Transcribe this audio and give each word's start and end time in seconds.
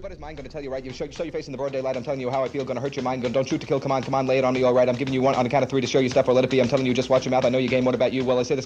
Tell 0.00 0.62
you, 0.62 0.70
right? 0.70 0.84
You 0.84 0.92
show, 0.92 1.04
your 1.04 1.32
face 1.32 1.46
in 1.46 1.52
the 1.52 1.58
broad. 1.58 1.74
I'm 1.74 2.02
telling 2.02 2.20
you 2.20 2.30
how 2.30 2.44
I 2.44 2.48
feel. 2.48 2.66
Hurt 2.66 2.96
your 2.96 3.02
mind. 3.04 3.32
Don't 3.32 3.48
shoot 3.48 3.60
to 3.60 3.66
kill. 3.66 3.80
Come 3.80 3.92
on, 3.92 4.02
come 4.02 4.14
on, 4.14 4.26
lay 4.26 4.38
it 4.38 4.44
on 4.44 4.54
me. 4.54 4.62
All 4.64 4.74
right. 4.74 4.88
I'm 4.88 4.96
giving 4.96 5.14
you 5.14 5.22
one 5.22 5.34
on 5.34 5.46
of 5.46 5.68
three 5.68 5.80
to 5.80 5.86
show 5.86 6.00
you 6.00 6.08
stuff 6.08 6.28
or 6.28 6.32
let 6.34 6.44
it 6.44 6.50
be. 6.50 6.60
I'm 6.60 6.68
telling 6.68 6.86
you, 6.86 6.94
just 6.94 7.10
watch 7.10 7.24
your 7.24 7.30
mouth. 7.30 7.44
I 7.44 7.48
know 7.48 7.58
game. 7.68 7.86
About 7.86 8.12
you? 8.12 8.24
Well, 8.24 8.38
I 8.38 8.42
say 8.42 8.56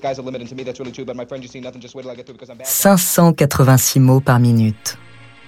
to 0.48 0.54
me 0.54 0.64
that's 0.64 0.78
really 0.78 0.92
true. 0.92 1.04
But 1.04 1.16
my 1.16 1.24
friend, 1.24 1.42
you 1.42 1.48
see 1.48 1.60
nothing. 1.60 1.80
Just 1.80 1.94
wait 1.94 2.02
till 2.02 2.10
I 2.10 2.14
get 2.14 2.26
through 2.26 2.34
because 2.34 2.50
I'm 2.50 2.56
bad. 2.56 2.66
586 2.66 4.00
mots 4.00 4.20
par 4.20 4.40
minute. 4.40 4.96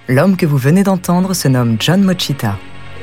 L'homme 0.09 0.37
que 0.37 0.45
vous 0.45 0.59
venez 0.59 0.83
d'entendre 0.83 1.35
se 1.35 1.48
nomme 1.48 1.77
John 1.79 2.03
Mochita 2.03 2.57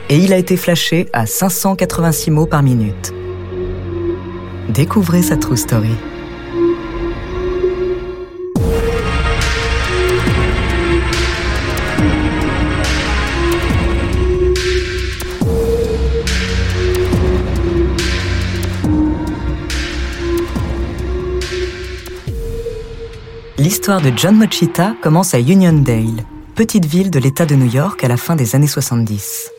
et 0.09 0.17
il 0.17 0.33
a 0.33 0.37
été 0.37 0.57
flashé 0.57 1.07
à 1.13 1.25
586 1.25 2.31
mots 2.31 2.47
par 2.47 2.63
minute. 2.63 3.13
Découvrez 4.69 5.21
sa 5.21 5.37
true 5.37 5.57
story. 5.57 5.95
L'histoire 23.67 23.99
de 23.99 24.13
John 24.15 24.37
Mochita 24.37 24.95
commence 25.01 25.33
à 25.33 25.41
Uniondale, 25.41 26.23
petite 26.55 26.85
ville 26.85 27.11
de 27.11 27.19
l'État 27.19 27.45
de 27.45 27.53
New 27.53 27.69
York 27.69 28.01
à 28.01 28.07
la 28.07 28.15
fin 28.15 28.37
des 28.37 28.55
années 28.55 28.65
70. 28.65 29.51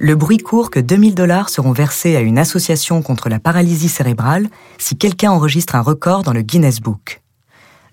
Le 0.00 0.16
bruit 0.16 0.38
court 0.38 0.70
que 0.70 0.80
2000 0.80 1.14
dollars 1.14 1.48
seront 1.48 1.70
versés 1.70 2.16
à 2.16 2.20
une 2.20 2.36
association 2.36 3.00
contre 3.00 3.28
la 3.28 3.38
paralysie 3.38 3.88
cérébrale 3.88 4.48
si 4.78 4.98
quelqu'un 4.98 5.30
enregistre 5.30 5.76
un 5.76 5.82
record 5.82 6.24
dans 6.24 6.32
le 6.32 6.42
Guinness 6.42 6.80
Book. 6.80 7.22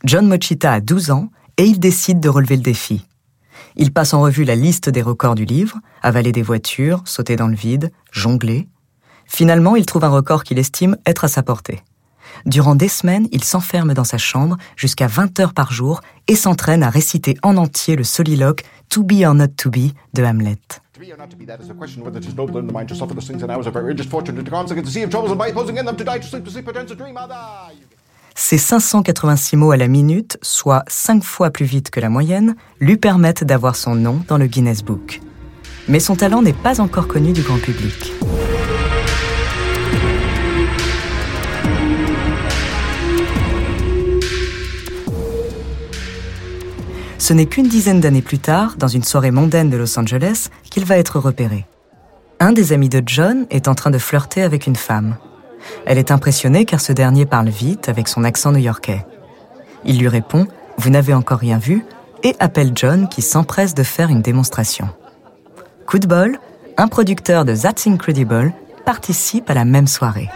John 0.04 0.28
Mochita 0.28 0.74
a 0.74 0.80
12 0.80 1.12
ans 1.12 1.30
et 1.58 1.66
il 1.66 1.80
décide 1.80 2.20
de 2.20 2.30
relever 2.30 2.56
le 2.56 2.64
défi. 2.64 3.06
Il 3.76 3.94
passe 3.94 4.16
en 4.16 4.22
revue 4.22 4.46
la 4.46 4.56
liste 4.56 4.90
des 4.90 5.04
records 5.04 5.36
du 5.36 5.46
livre, 5.46 5.78
avaler 6.02 6.32
des 6.32 6.42
voitures, 6.42 7.04
sauter 7.06 7.36
dans 7.36 7.50
le 7.50 7.56
vide, 7.56 7.92
jongler. 8.12 8.68
Finalement, 9.28 9.76
il 9.76 9.86
trouve 9.86 10.06
un 10.06 10.10
record 10.10 10.44
qu'il 10.44 10.58
estime 10.58 10.98
être 11.06 11.24
à 11.24 11.28
sa 11.28 11.44
portée. 11.44 11.84
Durant 12.46 12.76
des 12.76 12.88
semaines, 12.88 13.28
il 13.32 13.44
s'enferme 13.44 13.94
dans 13.94 14.04
sa 14.04 14.18
chambre 14.18 14.58
jusqu'à 14.76 15.08
20 15.08 15.40
heures 15.40 15.54
par 15.54 15.72
jour 15.72 16.02
et 16.28 16.36
s'entraîne 16.36 16.84
à 16.84 16.90
réciter 16.90 17.38
en 17.44 17.58
entier 17.58 17.96
le 17.96 18.04
soliloque 18.04 18.64
To 18.90 19.04
be 19.04 19.24
or 19.26 19.34
not 19.34 19.48
to 19.58 19.70
be 19.70 19.94
de 20.14 20.24
Hamlet. 20.24 20.60
Ces 28.38 28.58
586 28.58 29.56
mots 29.56 29.72
à 29.72 29.78
la 29.78 29.88
minute, 29.88 30.38
soit 30.42 30.84
5 30.88 31.24
fois 31.24 31.52
plus 31.52 31.66
vite 31.66 31.90
que 31.90 32.00
la 32.00 32.10
moyenne, 32.10 32.56
lui 32.80 32.98
permettent 32.98 33.44
d'avoir 33.44 33.76
son 33.76 33.96
nom 33.96 34.22
dans 34.28 34.38
le 34.38 34.48
Guinness 34.48 34.84
Book. 34.84 35.22
Mais 35.88 36.00
son 36.00 36.16
talent 36.16 36.42
n'est 36.42 36.54
pas 36.54 36.82
encore 36.82 37.08
connu 37.08 37.32
du 37.32 37.42
grand 37.42 37.60
public. 37.60 38.12
Ce 47.26 47.34
n'est 47.34 47.48
qu'une 47.48 47.68
dizaine 47.68 48.02
d'années 48.02 48.22
plus 48.22 48.38
tard, 48.38 48.76
dans 48.78 48.88
une 48.88 49.04
soirée 49.04 49.32
mondaine 49.32 49.72
de 49.72 49.78
Los 49.78 49.98
Angeles, 49.98 50.50
qu'il 50.70 50.86
va 50.86 51.00
être 51.00 51.20
repéré. 51.20 51.66
Un 52.40 52.52
des 52.52 52.72
amis 52.72 52.88
de 52.88 53.02
John 53.04 53.48
est 53.50 53.68
en 53.68 53.74
train 53.74 53.90
de 53.90 53.98
flirter 53.98 54.44
avec 54.44 54.68
une 54.68 54.76
femme. 54.76 55.18
Elle 55.88 55.98
est 55.98 56.12
impressionnée 56.12 56.66
car 56.66 56.80
ce 56.80 56.94
dernier 56.94 57.26
parle 57.26 57.50
vite 57.50 57.90
avec 57.90 58.10
son 58.10 58.24
accent 58.24 58.52
new-yorkais. 58.52 59.08
Il 59.86 59.98
lui 59.98 60.08
répond 60.08 60.46
Vous 60.78 60.92
n'avez 60.92 61.16
encore 61.16 61.40
rien 61.40 61.58
vu 61.58 61.84
et 62.22 62.36
appelle 62.38 62.74
John 62.76 63.10
qui 63.10 63.24
s'empresse 63.24 63.74
de 63.74 63.82
faire 63.82 64.12
une 64.12 64.22
démonstration. 64.22 64.88
Coup 65.88 65.98
de 65.98 66.06
bol, 66.06 66.38
un 66.78 66.88
producteur 66.88 67.44
de 67.44 67.56
That's 67.56 67.88
Incredible 67.88 68.54
participe 68.86 69.50
à 69.50 69.56
la 69.56 69.66
même 69.66 69.88
soirée. 69.88 70.30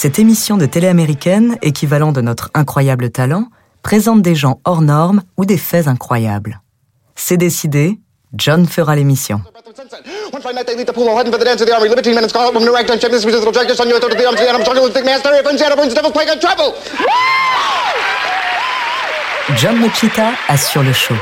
Cette 0.00 0.20
émission 0.20 0.56
de 0.56 0.64
télé 0.64 0.86
américaine, 0.86 1.58
équivalent 1.60 2.12
de 2.12 2.20
notre 2.20 2.52
incroyable 2.54 3.10
talent, 3.10 3.48
présente 3.82 4.22
des 4.22 4.36
gens 4.36 4.60
hors 4.64 4.80
normes 4.80 5.24
ou 5.36 5.44
des 5.44 5.58
faits 5.58 5.88
incroyables. 5.88 6.60
C'est 7.16 7.36
décidé, 7.36 7.98
John 8.32 8.68
fera 8.68 8.94
l'émission. 8.94 9.42
John 19.56 19.80
Mochita 19.80 20.30
assure 20.46 20.84
le 20.84 20.92
show. 20.92 21.16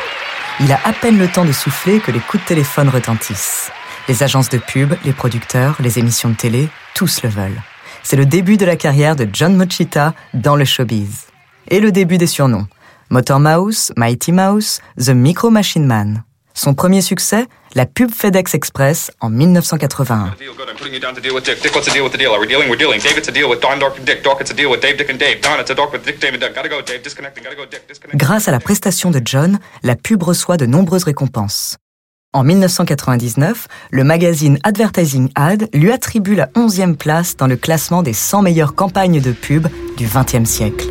Il 0.61 0.71
a 0.71 0.79
à 0.85 0.93
peine 0.93 1.17
le 1.17 1.29
temps 1.29 1.47
de 1.47 1.53
souffler 1.53 1.99
que 1.99 2.11
les 2.11 2.21
coups 2.21 2.43
de 2.43 2.49
téléphone 2.49 2.91
retentissent. 2.91 3.71
Les 4.07 4.23
agences 4.23 4.51
de 4.51 4.59
pub, 4.59 4.93
les 5.07 5.15
producteurs, 5.15 5.77
les 5.81 5.99
émissions 5.99 6.29
de 6.29 6.37
télé, 6.37 6.69
tous 6.93 7.23
le 7.23 7.31
veulent. 7.31 7.63
C'est 8.09 8.15
le 8.15 8.25
début 8.25 8.57
de 8.57 8.65
la 8.65 8.77
carrière 8.77 9.17
de 9.17 9.27
John 9.33 9.57
Mochita 9.57 10.15
dans 10.33 10.55
le 10.55 10.65
showbiz. 10.65 11.27
Et 11.67 11.81
le 11.81 11.91
début 11.91 12.19
des 12.19 12.29
surnoms. 12.29 12.69
Motor 13.11 13.41
Mouse, 13.41 13.93
Mighty 13.97 14.31
Mouse, 14.31 14.81
The 14.97 15.09
Micro 15.09 15.51
Machine 15.51 15.85
Man. 15.85 16.23
Son 16.55 16.73
premier 16.73 17.01
succès, 17.01 17.47
la 17.75 17.85
pub 17.85 18.13
FedEx 18.15 18.55
Express 18.55 19.11
en 19.21 19.29
1981. 19.29 20.37
Grâce 28.15 28.47
à 28.47 28.53
la 28.53 28.61
prestation 28.61 29.11
de 29.11 29.21
John, 29.25 29.59
la 29.83 29.97
pub 29.97 30.23
reçoit 30.23 30.57
de 30.57 30.67
nombreuses 30.67 31.03
récompenses. 31.03 31.77
En 32.37 32.45
1999, 32.45 33.67
le 33.91 34.05
magazine 34.05 34.59
Advertising 34.63 35.31
Ad 35.37 35.71
lui 35.73 35.91
attribue 35.91 36.35
la 36.35 36.49
11e 36.49 36.95
place 36.95 37.35
dans 37.35 37.47
le 37.47 37.57
classement 37.57 38.03
des 38.03 38.13
100 38.13 38.43
meilleures 38.43 38.75
campagnes 38.75 39.23
de 39.23 39.33
pub 39.33 39.69
du 39.97 40.07
XXe 40.07 40.45
siècle. 40.45 40.87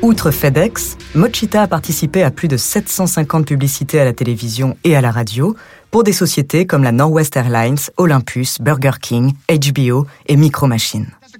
Outre 0.00 0.30
FedEx, 0.30 0.96
Mochita 1.14 1.60
a 1.60 1.66
participé 1.66 2.22
à 2.22 2.30
plus 2.30 2.48
de 2.48 2.56
750 2.56 3.44
publicités 3.44 4.00
à 4.00 4.06
la 4.06 4.14
télévision 4.14 4.78
et 4.84 4.96
à 4.96 5.02
la 5.02 5.10
radio 5.10 5.54
pour 5.90 6.02
des 6.02 6.14
sociétés 6.14 6.66
comme 6.66 6.82
la 6.82 6.92
Northwest 6.92 7.36
Airlines, 7.36 7.76
Olympus, 7.98 8.58
Burger 8.62 8.92
King, 9.02 9.34
HBO 9.50 10.06
et 10.28 10.36
Micro 10.36 10.66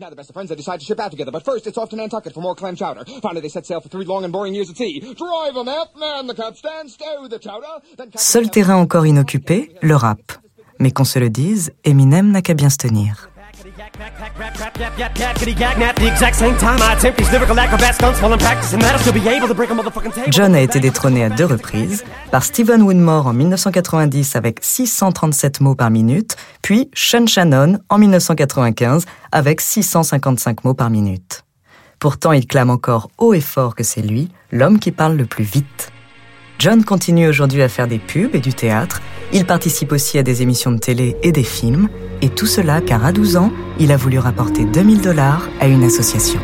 Now 0.00 0.08
the 0.08 0.16
best 0.16 0.30
of 0.30 0.34
friends, 0.34 0.48
they 0.48 0.56
decide 0.56 0.80
to 0.80 0.86
ship 0.86 0.98
out 0.98 1.10
together, 1.10 1.30
but 1.30 1.44
first 1.44 1.66
it's 1.66 1.76
off 1.76 1.90
to 1.90 1.96
Nantucket 1.96 2.32
for 2.32 2.40
more 2.40 2.54
clam 2.54 2.74
chowder. 2.74 3.04
Finally, 3.20 3.42
they 3.42 3.50
set 3.50 3.66
sail 3.66 3.82
for 3.82 3.90
three 3.90 4.06
long 4.06 4.24
and 4.24 4.32
boring 4.32 4.54
years 4.54 4.70
at 4.70 4.76
sea. 4.78 5.00
Drive 5.00 5.52
them 5.52 5.68
out, 5.68 5.94
man 5.94 6.26
the 6.26 6.34
capstan, 6.34 6.88
stow 6.88 7.28
the 7.28 7.38
chowder. 7.38 7.82
Seul 8.14 8.48
terrain 8.48 8.76
encore 8.76 9.04
inoccupé, 9.04 9.76
le 9.82 9.96
rap. 9.96 10.32
Mais 10.78 10.90
qu'on 10.90 11.04
se 11.04 11.18
le 11.18 11.28
dise, 11.28 11.72
Eminem 11.84 12.30
n'a 12.30 12.40
qu'à 12.40 12.54
bien 12.54 12.70
se 12.70 12.78
tenir. 12.78 13.29
John 20.28 20.54
a 20.54 20.60
été 20.60 20.80
détrôné 20.80 21.24
à 21.24 21.28
deux 21.28 21.44
reprises 21.44 22.04
par 22.30 22.44
Stephen 22.44 22.82
Winmore 22.82 23.26
en 23.26 23.32
1990 23.32 24.36
avec 24.36 24.58
637 24.62 25.60
mots 25.60 25.74
par 25.74 25.90
minute, 25.90 26.36
puis 26.62 26.90
Sean 26.94 27.26
Shannon 27.26 27.78
en 27.88 27.98
1995 27.98 29.04
avec 29.32 29.60
655 29.60 30.64
mots 30.64 30.74
par 30.74 30.90
minute. 30.90 31.44
Pourtant, 31.98 32.32
il 32.32 32.46
clame 32.46 32.70
encore 32.70 33.10
haut 33.18 33.34
et 33.34 33.40
fort 33.40 33.74
que 33.74 33.84
c'est 33.84 34.02
lui, 34.02 34.30
l'homme 34.50 34.78
qui 34.78 34.92
parle 34.92 35.16
le 35.16 35.26
plus 35.26 35.44
vite. 35.44 35.92
John 36.58 36.84
continue 36.84 37.28
aujourd'hui 37.28 37.62
à 37.62 37.68
faire 37.68 37.88
des 37.88 37.98
pubs 37.98 38.34
et 38.34 38.40
du 38.40 38.52
théâtre. 38.52 39.00
Il 39.32 39.46
participe 39.46 39.92
aussi 39.92 40.18
à 40.18 40.22
des 40.22 40.42
émissions 40.42 40.72
de 40.72 40.78
télé 40.78 41.16
et 41.22 41.32
des 41.32 41.42
films. 41.42 41.88
Et 42.22 42.28
tout 42.28 42.46
cela 42.46 42.80
car 42.80 43.04
à 43.04 43.12
12 43.12 43.36
ans, 43.36 43.52
il 43.78 43.92
a 43.92 43.96
voulu 43.96 44.18
rapporter 44.18 44.64
2000 44.64 45.00
dollars 45.00 45.48
à 45.60 45.68
une 45.68 45.84
association. 45.84 46.40